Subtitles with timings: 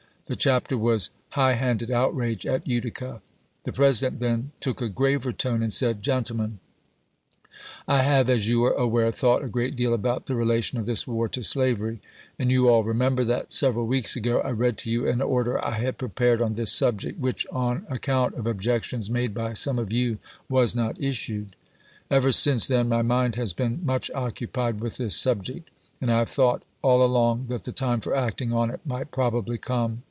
[0.27, 3.21] The chapter was "High handed Outrage at Utica."
[3.65, 6.59] The President then took a graver tone, and said, "Gentlemen:
[7.85, 11.05] I have, as you are aware, thought a great deal about the relation of this
[11.05, 11.99] war to slavery;
[12.39, 15.71] and you all remember that, several weeks ago, I read to you an order I
[15.71, 20.17] had prepared on this subject, which, on account of objections made by some of you,
[20.47, 21.57] was not issued.
[22.09, 26.29] Ever since then my mind has been much occupied with this subject, and I have
[26.29, 29.99] thought, all along, that the time for acting on it might probably come.